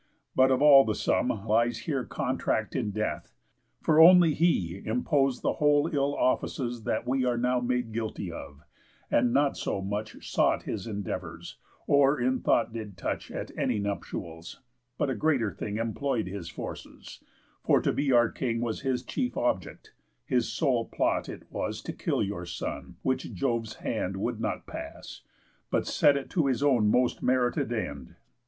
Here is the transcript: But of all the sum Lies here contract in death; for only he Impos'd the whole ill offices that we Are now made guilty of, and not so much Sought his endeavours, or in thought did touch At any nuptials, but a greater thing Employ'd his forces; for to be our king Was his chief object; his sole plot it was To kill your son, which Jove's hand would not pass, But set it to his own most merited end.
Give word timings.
But 0.35 0.49
of 0.49 0.63
all 0.63 0.83
the 0.83 0.95
sum 0.95 1.27
Lies 1.45 1.81
here 1.81 2.03
contract 2.03 2.75
in 2.75 2.89
death; 2.89 3.35
for 3.83 3.99
only 3.99 4.33
he 4.33 4.81
Impos'd 4.83 5.43
the 5.43 5.53
whole 5.61 5.87
ill 5.93 6.15
offices 6.15 6.85
that 6.85 7.05
we 7.07 7.23
Are 7.23 7.37
now 7.37 7.59
made 7.59 7.91
guilty 7.91 8.31
of, 8.31 8.63
and 9.11 9.31
not 9.31 9.57
so 9.57 9.79
much 9.79 10.27
Sought 10.27 10.63
his 10.63 10.87
endeavours, 10.87 11.57
or 11.85 12.19
in 12.19 12.39
thought 12.41 12.73
did 12.73 12.97
touch 12.97 13.29
At 13.29 13.55
any 13.55 13.77
nuptials, 13.77 14.59
but 14.97 15.11
a 15.11 15.15
greater 15.15 15.51
thing 15.51 15.77
Employ'd 15.77 16.25
his 16.25 16.49
forces; 16.49 17.23
for 17.63 17.79
to 17.79 17.93
be 17.93 18.11
our 18.11 18.31
king 18.31 18.59
Was 18.59 18.81
his 18.81 19.03
chief 19.03 19.37
object; 19.37 19.93
his 20.25 20.49
sole 20.51 20.85
plot 20.85 21.29
it 21.29 21.43
was 21.51 21.79
To 21.83 21.93
kill 21.93 22.23
your 22.23 22.47
son, 22.47 22.95
which 23.03 23.35
Jove's 23.35 23.75
hand 23.75 24.17
would 24.17 24.41
not 24.41 24.65
pass, 24.65 25.21
But 25.69 25.85
set 25.85 26.17
it 26.17 26.31
to 26.31 26.47
his 26.47 26.63
own 26.63 26.89
most 26.89 27.21
merited 27.21 27.71
end. 27.71 28.15